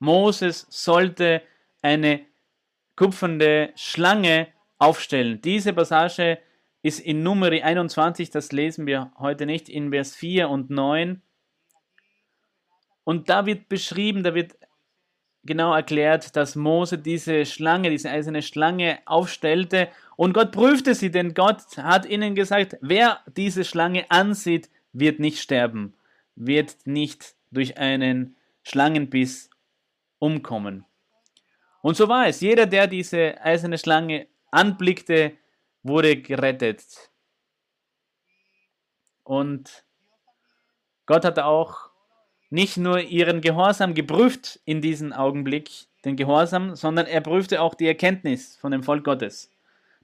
[0.00, 1.42] Moses sollte
[1.82, 2.26] eine
[2.96, 5.40] kupfernde Schlange aufstellen.
[5.42, 6.38] Diese Passage
[6.82, 11.22] ist in Nummer 21, das lesen wir heute nicht, in Vers 4 und 9.
[13.04, 14.56] Und da wird beschrieben, da wird
[15.44, 21.34] genau erklärt, dass Mose diese Schlange, diese eiserne Schlange aufstellte und Gott prüfte sie, denn
[21.34, 25.94] Gott hat ihnen gesagt, wer diese Schlange ansieht, wird nicht sterben,
[26.34, 29.50] wird nicht durch einen Schlangenbiss
[30.18, 30.84] umkommen.
[31.86, 32.40] Und so war es.
[32.40, 35.34] Jeder, der diese eiserne Schlange anblickte,
[35.84, 36.82] wurde gerettet.
[39.22, 39.84] Und
[41.06, 41.90] Gott hat auch
[42.50, 45.70] nicht nur ihren Gehorsam geprüft in diesem Augenblick,
[46.04, 49.52] den Gehorsam, sondern er prüfte auch die Erkenntnis von dem Volk Gottes.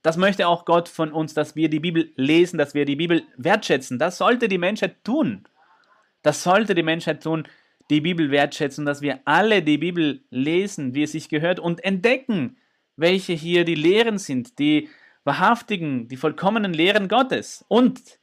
[0.04, 3.24] Das möchte auch Gott von uns, dass wir die Bibel lesen, dass wir die Bibel
[3.36, 3.98] wertschätzen.
[3.98, 5.48] Das sollte die Menschheit tun.
[6.22, 7.48] Das sollte die Menschheit tun,
[7.90, 12.56] die Bibel wertschätzen, dass wir alle die Bibel lesen, wie es sich gehört, und entdecken,
[12.96, 14.88] welche hier die Lehren sind, die
[15.24, 17.64] wahrhaftigen, die vollkommenen Lehren Gottes.
[17.68, 18.18] Und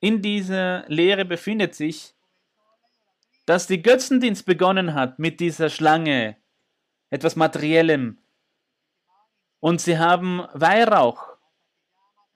[0.00, 2.14] in dieser Lehre befindet sich,
[3.46, 6.36] dass die Götzendienst begonnen hat mit dieser Schlange,
[7.10, 8.18] etwas Materiellem,
[9.64, 11.38] und sie haben Weihrauch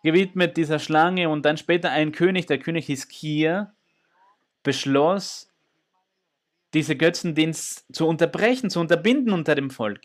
[0.03, 3.75] gewidmet dieser Schlange und dann später ein König, der König Hiskia,
[4.63, 5.53] beschloss,
[6.75, 10.05] diese Götzendienst zu unterbrechen, zu unterbinden unter dem Volk.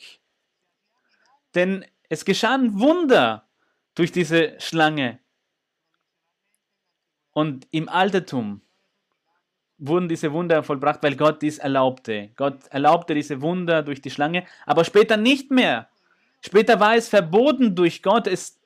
[1.55, 3.47] Denn es geschahen Wunder
[3.95, 5.19] durch diese Schlange.
[7.31, 8.61] Und im Altertum
[9.77, 12.29] wurden diese Wunder vollbracht, weil Gott dies erlaubte.
[12.35, 15.89] Gott erlaubte diese Wunder durch die Schlange, aber später nicht mehr.
[16.41, 18.27] Später war es verboten durch Gott.
[18.27, 18.59] Es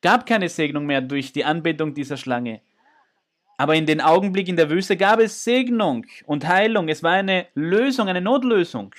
[0.00, 2.62] gab keine Segnung mehr durch die Anbetung dieser Schlange.
[3.60, 6.88] Aber in den Augenblick in der Wüste gab es Segnung und Heilung.
[6.88, 8.94] Es war eine Lösung, eine Notlösung.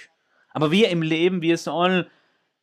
[0.52, 2.06] Aber wir im Leben, wir sollen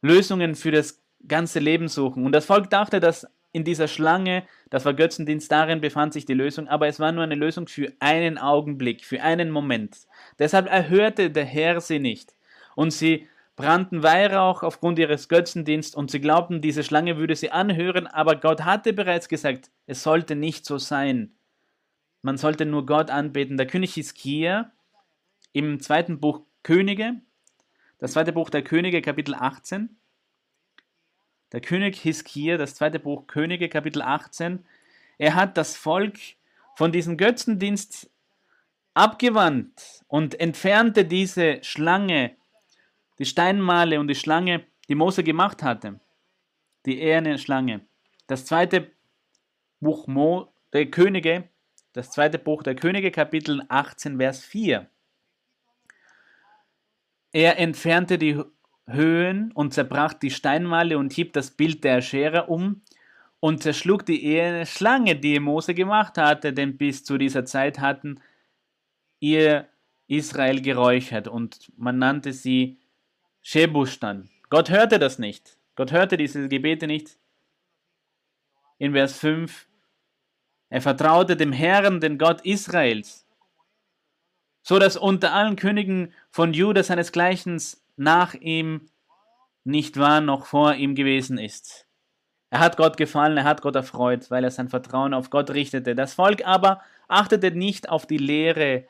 [0.00, 2.24] Lösungen für das ganze Leben suchen.
[2.24, 6.34] Und das Volk dachte, dass in dieser Schlange, das war Götzendienst, darin befand sich die
[6.34, 9.96] Lösung, aber es war nur eine Lösung für einen Augenblick, für einen Moment.
[10.38, 12.37] Deshalb erhörte der Herr sie nicht.
[12.76, 18.06] Und sie brannten Weihrauch aufgrund ihres Götzendienst und sie glaubten, diese Schlange würde sie anhören,
[18.06, 21.32] aber Gott hatte bereits gesagt, es sollte nicht so sein.
[22.22, 23.57] Man sollte nur Gott anbeten.
[23.57, 24.72] Der König Hiskia
[25.52, 27.20] im zweiten Buch Könige,
[27.98, 29.96] das zweite Buch der Könige, Kapitel 18.
[31.52, 34.64] Der König Hiskia, das zweite Buch Könige, Kapitel 18.
[35.18, 36.18] Er hat das Volk
[36.76, 38.11] von diesem Götzendienst
[38.94, 42.37] abgewandt und entfernte diese Schlange
[43.18, 46.00] die Steinmale und die Schlange, die Mose gemacht hatte,
[46.87, 47.81] die eherne Schlange.
[48.26, 48.90] Das zweite
[49.81, 51.48] Buch Mo, der Könige,
[51.98, 54.88] das zweite Buch der Könige, Kapitel 18, Vers 4.
[57.32, 58.40] Er entfernte die
[58.87, 62.82] Höhen und zerbrach die Steinmale und hieb das Bild der Scherer um
[63.40, 68.20] und zerschlug die eherne Schlange, die Mose gemacht hatte, denn bis zu dieser Zeit hatten
[69.18, 69.66] ihr
[70.06, 72.78] Israel geräuchert und man nannte sie
[73.42, 74.30] Shebustan.
[74.50, 75.58] Gott hörte das nicht.
[75.74, 77.18] Gott hörte diese Gebete nicht.
[78.78, 79.67] In Vers 5,
[80.70, 83.26] er vertraute dem Herrn, den Gott Israels,
[84.62, 87.61] so dass unter allen Königen von Juda seinesgleichen
[87.96, 88.88] nach ihm
[89.64, 91.87] nicht war, noch vor ihm gewesen ist.
[92.50, 95.94] Er hat Gott gefallen, er hat Gott erfreut, weil er sein Vertrauen auf Gott richtete.
[95.94, 98.87] Das Volk aber achtete nicht auf die Lehre,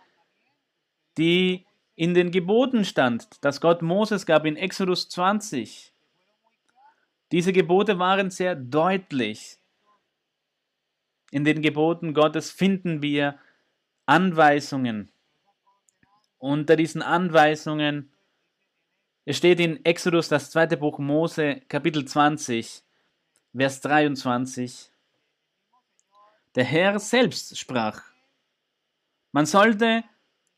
[1.17, 5.93] die in den Geboten stand, das Gott Moses gab in Exodus 20.
[7.33, 9.58] Diese Gebote waren sehr deutlich.
[11.31, 13.39] In den Geboten Gottes finden wir
[14.07, 15.11] Anweisungen.
[16.39, 18.11] Unter diesen Anweisungen,
[19.25, 22.83] es steht in Exodus, das zweite Buch Mose, Kapitel 20,
[23.55, 24.91] Vers 23.
[26.55, 28.03] Der Herr selbst sprach,
[29.33, 30.05] man sollte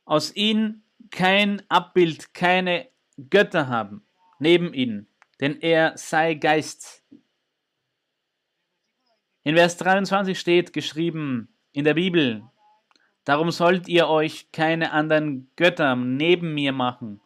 [0.04, 2.88] aus ihm kein Abbild, keine
[3.28, 4.04] Götter haben,
[4.38, 5.08] neben ihm,
[5.40, 7.02] denn er sei Geist.
[9.42, 12.42] In Vers 23 steht geschrieben in der Bibel,
[13.24, 17.22] darum sollt ihr euch keine anderen Götter neben mir machen,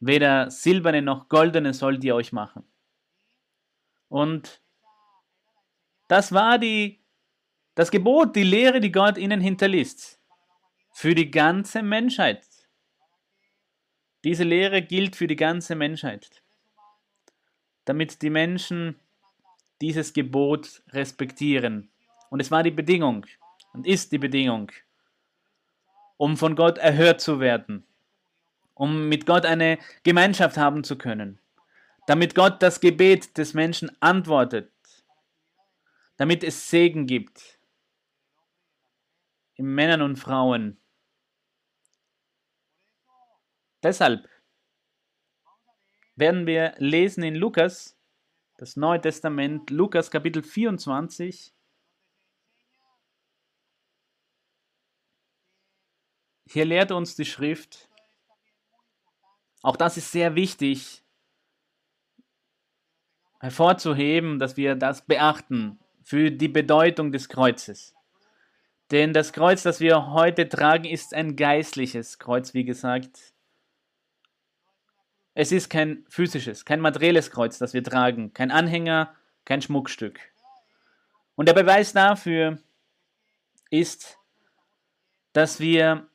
[0.00, 2.64] weder silberne noch goldene sollt ihr euch machen.
[4.08, 4.60] Und
[6.08, 7.00] das war die,
[7.74, 10.20] das Gebot, die Lehre, die Gott ihnen hinterließ.
[10.92, 12.44] Für die ganze Menschheit.
[14.24, 16.42] Diese Lehre gilt für die ganze Menschheit.
[17.84, 19.00] Damit die Menschen
[19.80, 21.90] dieses Gebot respektieren.
[22.28, 23.26] Und es war die Bedingung
[23.72, 24.70] und ist die Bedingung,
[26.16, 27.86] um von Gott erhört zu werden,
[28.74, 31.40] um mit Gott eine Gemeinschaft haben zu können,
[32.06, 34.70] damit Gott das Gebet des Menschen antwortet,
[36.16, 37.58] damit es Segen gibt
[39.54, 40.78] in Männern und Frauen.
[43.82, 44.28] Deshalb
[46.16, 47.99] werden wir lesen in Lukas,
[48.60, 51.54] das Neue Testament, Lukas Kapitel 24.
[56.44, 57.88] Hier lehrt uns die Schrift,
[59.62, 61.02] auch das ist sehr wichtig
[63.40, 67.94] hervorzuheben, dass wir das beachten für die Bedeutung des Kreuzes.
[68.90, 73.32] Denn das Kreuz, das wir heute tragen, ist ein geistliches Kreuz, wie gesagt.
[75.34, 79.14] Es ist kein physisches, kein materielles Kreuz, das wir tragen, kein Anhänger,
[79.44, 80.20] kein Schmuckstück.
[81.36, 82.58] Und der Beweis dafür
[83.70, 84.18] ist,
[85.32, 86.08] dass wir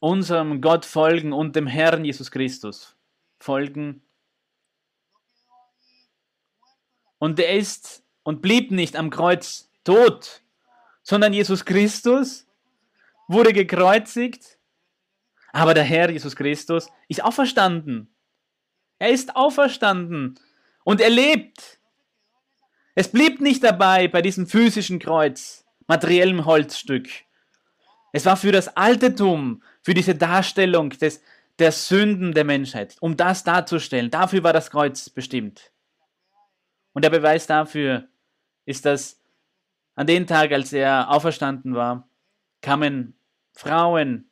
[0.00, 2.96] unserem Gott folgen und dem Herrn Jesus Christus
[3.38, 4.04] folgen
[7.24, 10.42] Und er ist und blieb nicht am Kreuz tot,
[11.02, 12.46] sondern Jesus Christus
[13.28, 14.58] wurde gekreuzigt,
[15.54, 18.12] aber der Herr Jesus Christus ist auferstanden.
[18.98, 20.38] Er ist auferstanden
[20.82, 21.78] und er lebt.
[22.96, 27.08] Es blieb nicht dabei bei diesem physischen Kreuz, materiellem Holzstück.
[28.12, 31.22] Es war für das Altertum, für diese Darstellung des,
[31.60, 34.10] der Sünden der Menschheit, um das darzustellen.
[34.10, 35.70] Dafür war das Kreuz bestimmt.
[36.94, 38.08] Und der Beweis dafür
[38.66, 39.20] ist, dass
[39.94, 42.08] an dem Tag, als er auferstanden war,
[42.60, 43.16] kamen
[43.52, 44.28] Frauen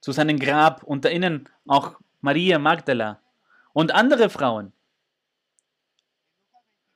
[0.00, 3.20] zu seinem Grab, unter ihnen auch Maria Magdala
[3.72, 4.72] und andere Frauen.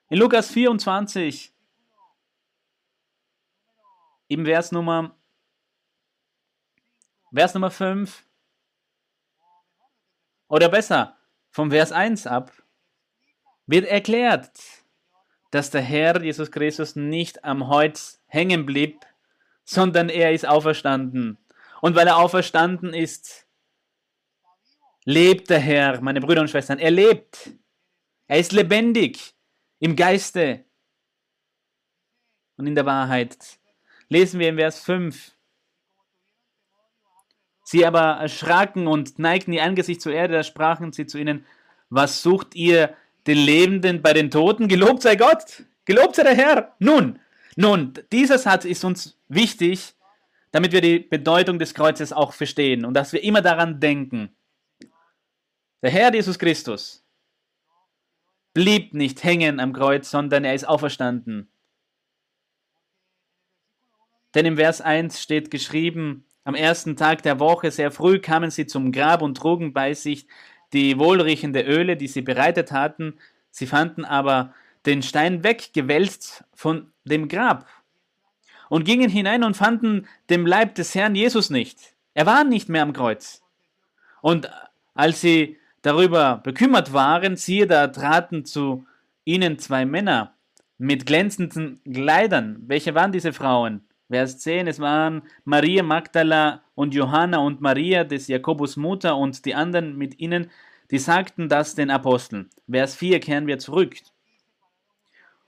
[0.08, 1.52] In Lukas 24,
[4.28, 5.16] im Vers Nummer,
[7.32, 8.24] Vers Nummer 5,
[10.48, 11.16] oder besser,
[11.50, 12.52] vom Vers 1 ab,
[13.66, 14.50] wird erklärt,
[15.50, 19.06] dass der Herr Jesus Christus nicht am Holz hängen blieb,
[19.64, 21.38] sondern er ist auferstanden.
[21.84, 23.46] Und weil er auferstanden ist,
[25.04, 27.50] lebt der Herr, meine Brüder und Schwestern, er lebt.
[28.26, 29.34] Er ist lebendig
[29.80, 30.64] im Geiste
[32.56, 33.36] und in der Wahrheit.
[34.08, 35.36] Lesen wir im Vers 5.
[37.64, 41.44] Sie aber erschraken und neigten ihr Angesicht zur Erde, da sprachen sie zu ihnen,
[41.90, 44.68] was sucht ihr den Lebenden bei den Toten.
[44.68, 46.74] Gelobt sei Gott, gelobt sei der Herr.
[46.78, 47.20] Nun,
[47.56, 49.94] nun, dieser Satz ist uns wichtig,
[50.54, 54.36] damit wir die Bedeutung des Kreuzes auch verstehen und dass wir immer daran denken.
[55.82, 57.04] Der Herr Jesus Christus
[58.52, 61.50] blieb nicht hängen am Kreuz, sondern er ist auferstanden.
[64.36, 68.68] Denn im Vers 1 steht geschrieben, am ersten Tag der Woche sehr früh kamen sie
[68.68, 70.28] zum Grab und trugen bei sich
[70.72, 73.18] die wohlriechende Öle, die sie bereitet hatten,
[73.50, 74.52] Sie fanden aber
[74.84, 77.68] den Stein weggewälzt von dem Grab
[78.74, 81.94] und gingen hinein und fanden den Leib des Herrn Jesus nicht.
[82.12, 83.40] Er war nicht mehr am Kreuz.
[84.20, 84.50] Und
[84.94, 88.84] als sie darüber bekümmert waren, siehe, da traten zu
[89.24, 90.34] ihnen zwei Männer
[90.76, 92.64] mit glänzenden Kleidern.
[92.66, 93.84] Welche waren diese Frauen?
[94.10, 99.54] Vers 10, es waren Maria Magdala und Johanna und Maria des Jakobus Mutter und die
[99.54, 100.50] anderen mit ihnen,
[100.90, 102.50] die sagten das den Aposteln.
[102.68, 103.94] Vers 4 kehren wir zurück.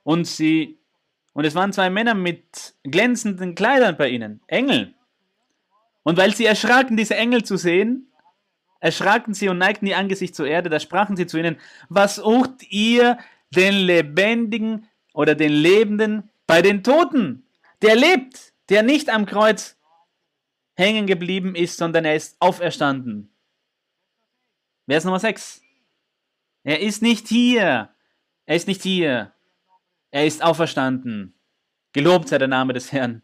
[0.05, 0.79] Und sie
[1.37, 4.95] und es waren zwei Männer mit glänzenden Kleidern bei ihnen, Engel.
[6.03, 8.11] Und weil sie erschraken, diese Engel zu sehen,
[8.80, 11.59] erschraken sie und neigten ihr Angesicht zur Erde, da sprachen sie zu ihnen,
[11.91, 13.18] was sucht ihr
[13.55, 17.47] den Lebendigen oder den Lebenden bei den Toten?
[17.82, 19.76] Der lebt, der nicht am Kreuz
[20.74, 23.30] hängen geblieben ist, sondern er ist auferstanden.
[24.89, 25.61] Vers Nummer 6.
[26.64, 27.91] Er ist nicht hier.
[28.47, 29.36] Er ist nicht hier.
[30.17, 31.35] Er ist auferstanden.
[31.93, 33.21] Gelobt sei der Name des Herrn.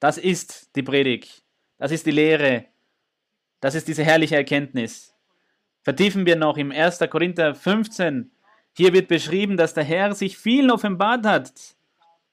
[0.00, 1.44] Das ist die Predigt.
[1.76, 2.64] Das ist die Lehre.
[3.60, 5.14] Das ist diese herrliche Erkenntnis.
[5.82, 7.00] Vertiefen wir noch im 1.
[7.10, 8.30] Korinther 15.
[8.78, 11.52] Hier wird beschrieben, dass der Herr sich vielen offenbart hat.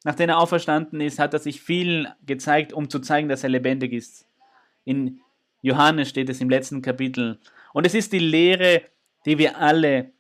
[0.06, 3.92] Nachdem er auferstanden ist, hat er sich vielen gezeigt, um zu zeigen, dass er lebendig
[3.92, 4.30] ist.
[4.86, 5.20] In
[5.62, 7.42] Johannes steht es im letzten Kapitel.
[7.74, 8.84] Und es ist die Lehre,
[9.26, 10.14] die wir alle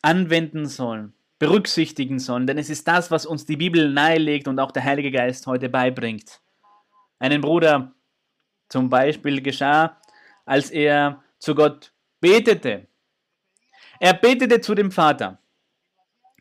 [0.00, 1.12] anwenden sollen
[1.42, 5.10] berücksichtigen sollen, denn es ist das, was uns die Bibel nahelegt und auch der Heilige
[5.10, 6.40] Geist heute beibringt.
[7.18, 7.96] Einen Bruder
[8.68, 10.00] zum Beispiel geschah,
[10.44, 12.86] als er zu Gott betete.
[13.98, 15.40] Er betete zu dem Vater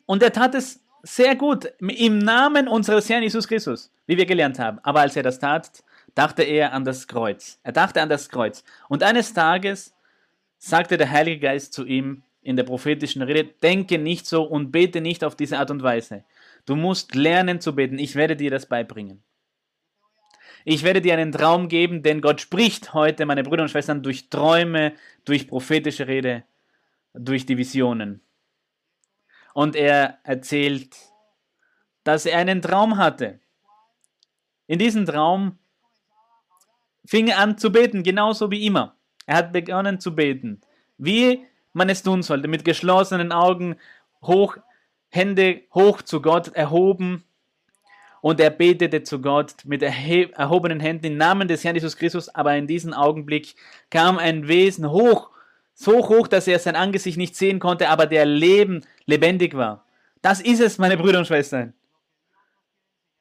[0.06, 4.60] und er tat es sehr gut im Namen unseres Herrn Jesus Christus, wie wir gelernt
[4.60, 4.78] haben.
[4.84, 5.84] Aber als er das tat,
[6.14, 7.60] dachte er an das Kreuz.
[7.64, 8.64] Er dachte an das Kreuz.
[8.88, 9.96] Und eines Tages
[10.60, 15.02] sagte der Heilige Geist zu ihm, in der prophetischen Rede, denke nicht so und bete
[15.02, 16.24] nicht auf diese Art und Weise.
[16.66, 18.00] Du musst lernen zu beten.
[18.00, 19.24] Ich werde dir das beibringen.
[20.64, 24.30] Ich werde dir einen Traum geben, denn Gott spricht heute, meine Brüder und Schwestern, durch
[24.30, 24.94] Träume,
[25.26, 26.44] durch prophetische Rede,
[27.14, 28.22] durch die Visionen.
[29.54, 30.96] Und er erzählt,
[32.04, 33.40] dass er einen Traum hatte.
[34.68, 35.58] In diesem Traum
[37.06, 38.96] fing er an zu beten, genauso wie immer.
[39.26, 40.62] Er hat begonnen zu beten.
[40.98, 43.76] Wie man es tun sollte, mit geschlossenen Augen,
[44.22, 44.58] hoch,
[45.10, 47.24] Hände hoch zu Gott erhoben.
[48.22, 52.30] Und er betete zu Gott mit erhobenen Händen im Namen des Herrn Jesus Christus.
[52.30, 53.56] Aber in diesem Augenblick
[53.90, 55.32] kam ein Wesen hoch,
[55.74, 59.86] so hoch, dass er sein Angesicht nicht sehen konnte, aber der Leben lebendig war.
[60.22, 61.74] Das ist es, meine Brüder und Schwestern.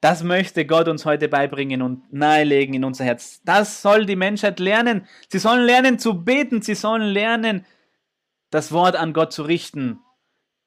[0.02, 3.42] Das möchte Gott uns heute beibringen und nahelegen in unser Herz.
[3.44, 5.06] Das soll die Menschheit lernen.
[5.28, 6.62] Sie sollen lernen zu beten.
[6.62, 7.66] Sie sollen lernen,
[8.50, 10.00] das Wort an Gott zu richten.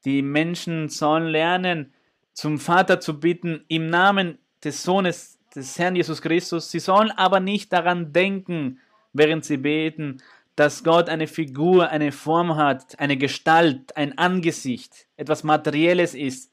[0.05, 1.93] Die Menschen sollen lernen,
[2.33, 6.71] zum Vater zu bitten im Namen des Sohnes des Herrn Jesus Christus.
[6.71, 8.79] Sie sollen aber nicht daran denken,
[9.13, 10.21] während sie beten,
[10.55, 16.51] dass Gott eine Figur, eine Form hat, eine Gestalt, ein Angesicht, etwas Materielles ist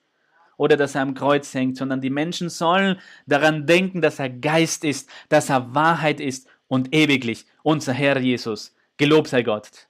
[0.56, 4.84] oder dass er am Kreuz hängt, sondern die Menschen sollen daran denken, dass er Geist
[4.84, 8.74] ist, dass er Wahrheit ist und ewiglich unser Herr Jesus.
[8.96, 9.88] Gelobt sei Gott.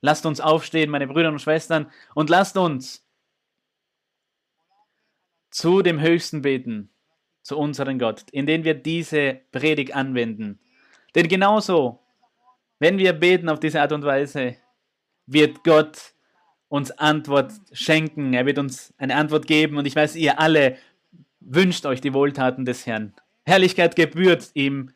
[0.00, 3.06] Lasst uns aufstehen, meine Brüder und Schwestern, und lasst uns
[5.50, 6.90] zu dem Höchsten beten,
[7.42, 10.60] zu unserem Gott, indem wir diese Predigt anwenden.
[11.14, 12.00] Denn genauso,
[12.78, 14.56] wenn wir beten auf diese Art und Weise,
[15.26, 16.14] wird Gott
[16.68, 18.32] uns Antwort schenken.
[18.32, 19.76] Er wird uns eine Antwort geben.
[19.76, 20.78] Und ich weiß, ihr alle
[21.40, 23.12] wünscht euch die Wohltaten des Herrn.
[23.44, 24.92] Herrlichkeit gebührt ihm.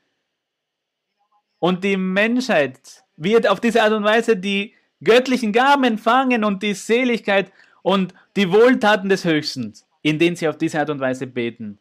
[1.58, 4.74] Und die Menschheit wird auf diese Art und Weise die
[5.04, 7.52] göttlichen Gaben empfangen und die Seligkeit
[7.82, 11.78] und die Wohltaten des Höchsten, indem sie auf diese Art und Weise beten.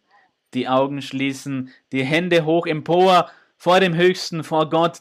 [0.53, 4.99] Die Augen schließen, die Hände hoch empor vor dem Höchsten, vor Gott,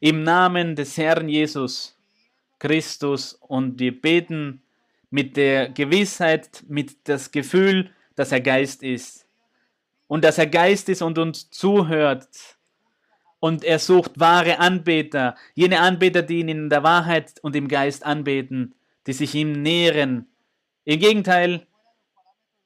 [0.00, 1.96] im Namen des Herrn Jesus
[2.58, 4.62] Christus und wir beten
[5.10, 9.26] mit der Gewissheit, mit das Gefühl, dass er Geist ist
[10.06, 12.28] und dass er Geist ist und uns zuhört
[13.44, 18.02] und er sucht wahre Anbeter, jene Anbeter, die ihn in der Wahrheit und im Geist
[18.02, 18.74] anbeten,
[19.06, 20.28] die sich ihm nähren.
[20.86, 21.66] Im Gegenteil,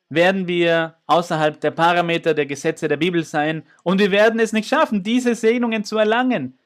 [0.08, 4.68] werden wir außerhalb der Parameter der Gesetze der Bibel sein und wir werden es nicht
[4.68, 6.56] schaffen, diese Segnungen zu erlangen,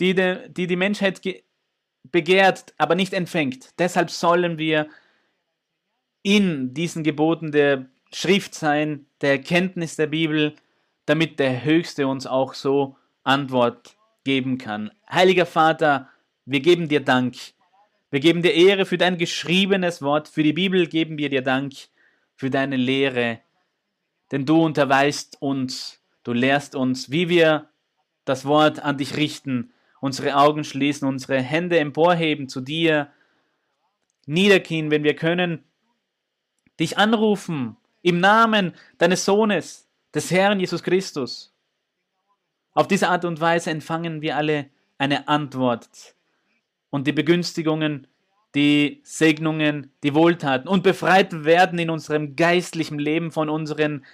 [0.00, 1.20] die de, die, die Menschheit
[2.10, 3.70] begehrt, aber nicht empfängt.
[3.78, 4.88] Deshalb sollen wir
[6.24, 10.56] in diesen Geboten der Schrift sein, der Erkenntnis der Bibel,
[11.06, 12.96] damit der Höchste uns auch so
[13.28, 14.90] Antwort geben kann.
[15.10, 16.08] Heiliger Vater,
[16.46, 17.36] wir geben dir Dank,
[18.10, 21.74] Wir geben dir Ehre für dein geschriebenes Wort, für die Bibel geben wir dir Dank
[22.36, 23.40] für deine Lehre,
[24.32, 27.68] denn du unterweist uns, du lehrst uns, wie wir
[28.24, 33.12] das Wort an dich richten, unsere Augen schließen, unsere Hände emporheben zu dir,
[34.24, 35.64] niederknien, wenn wir können,
[36.80, 41.52] dich anrufen im Namen deines Sohnes, des Herrn Jesus Christus.
[42.78, 44.66] Auf diese Art und Weise empfangen wir alle
[44.98, 46.14] eine Antwort
[46.90, 48.06] und die Begünstigungen,
[48.54, 54.04] die Segnungen, die Wohltaten und befreit werden in unserem geistlichen Leben von unseren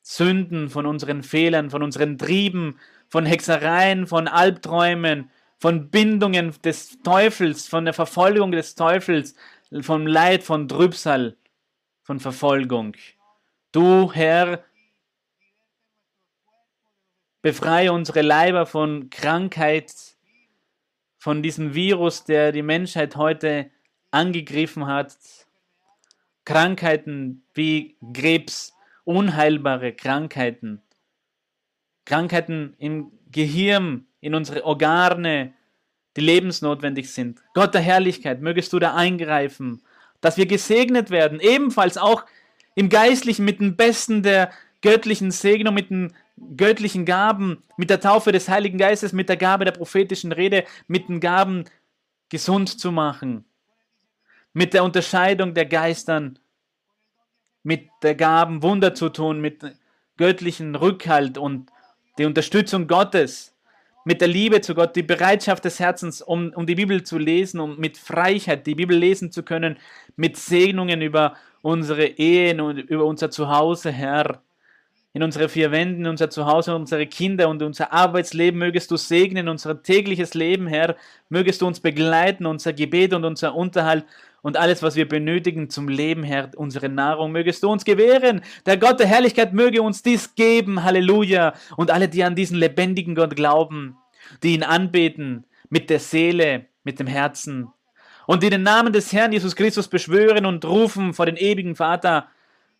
[0.00, 2.78] Sünden, von unseren Fehlern, von unseren Trieben,
[3.10, 5.28] von Hexereien, von Albträumen,
[5.58, 9.34] von Bindungen des Teufels, von der Verfolgung des Teufels,
[9.82, 11.36] vom Leid, von Trübsal,
[12.02, 12.94] von Verfolgung.
[13.72, 14.64] Du, Herr,
[17.42, 19.92] befreie unsere Leiber von Krankheit,
[21.18, 23.70] von diesem Virus, der die Menschheit heute
[24.10, 25.16] angegriffen hat.
[26.44, 28.72] Krankheiten wie Krebs,
[29.04, 30.82] unheilbare Krankheiten,
[32.04, 35.54] Krankheiten im Gehirn, in unsere Organe,
[36.16, 37.40] die lebensnotwendig sind.
[37.54, 39.82] Gott der Herrlichkeit, mögest du da eingreifen,
[40.20, 42.24] dass wir gesegnet werden, ebenfalls auch
[42.74, 46.12] im Geistlichen mit dem Besten der göttlichen Segnung, mit den
[46.56, 51.08] göttlichen Gaben, mit der Taufe des Heiligen Geistes, mit der Gabe der prophetischen Rede, mit
[51.08, 51.64] den Gaben
[52.28, 53.44] gesund zu machen,
[54.52, 56.38] mit der Unterscheidung der Geistern,
[57.62, 59.62] mit der Gaben Wunder zu tun, mit
[60.16, 61.70] göttlichen Rückhalt und
[62.18, 63.54] die Unterstützung Gottes,
[64.04, 67.60] mit der Liebe zu Gott, die Bereitschaft des Herzens, um, um die Bibel zu lesen,
[67.60, 69.78] um mit Freiheit die Bibel lesen zu können,
[70.16, 74.42] mit Segnungen über unsere Ehen und über unser Zuhause, Herr
[75.14, 79.82] in unsere vier Wänden, unser Zuhause, unsere Kinder und unser Arbeitsleben mögest du segnen, unser
[79.82, 80.96] tägliches Leben, Herr,
[81.28, 84.06] mögest du uns begleiten, unser Gebet und unser Unterhalt
[84.40, 88.40] und alles, was wir benötigen zum Leben, Herr, unsere Nahrung, mögest du uns gewähren.
[88.66, 91.54] Der Gott der Herrlichkeit möge uns dies geben, Halleluja.
[91.76, 93.96] Und alle, die an diesen lebendigen Gott glauben,
[94.42, 97.68] die ihn anbeten, mit der Seele, mit dem Herzen
[98.26, 102.28] und die den Namen des Herrn Jesus Christus beschwören und rufen vor den ewigen Vater,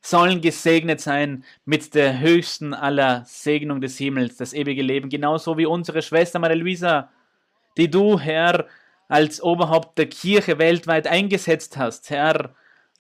[0.03, 5.67] sollen gesegnet sein mit der höchsten aller Segnung des Himmels, das ewige Leben, genauso wie
[5.67, 7.09] unsere Schwester Maria Luisa,
[7.77, 8.67] die du, Herr,
[9.09, 12.51] als Oberhaupt der Kirche weltweit eingesetzt hast, Herr,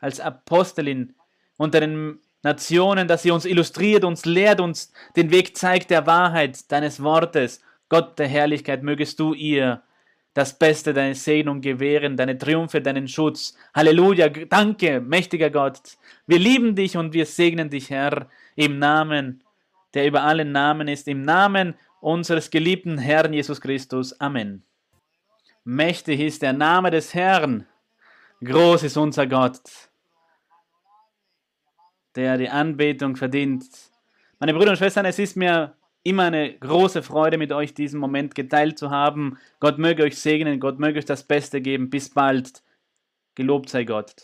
[0.01, 1.15] als Apostelin
[1.57, 6.71] unter den Nationen, dass sie uns illustriert, uns lehrt, uns den Weg zeigt der Wahrheit
[6.71, 7.63] deines Wortes.
[7.89, 9.83] Gott der Herrlichkeit, mögest du ihr
[10.35, 13.55] das Beste, deine Segnung gewähren, deine Triumphe, deinen Schutz.
[13.75, 15.99] Halleluja, danke, mächtiger Gott.
[16.27, 19.43] Wir lieben dich und wir segnen dich, Herr, im Namen,
[19.95, 24.19] der über allen Namen ist, im Namen unseres geliebten Herrn Jesus Christus.
[24.21, 24.65] Amen.
[25.65, 27.67] Mächtig ist der Name des Herrn,
[28.43, 29.61] groß ist unser Gott,
[32.17, 33.65] der die Anbetung verdient.
[34.39, 38.35] Meine Brüder und Schwestern, es ist mir immer eine große Freude, mit euch diesen Moment
[38.35, 39.39] geteilt zu haben.
[39.61, 41.91] Gott möge euch segnen, Gott möge euch das Beste geben.
[41.91, 42.63] Bis bald.
[43.35, 44.15] Gelobt sei Gott.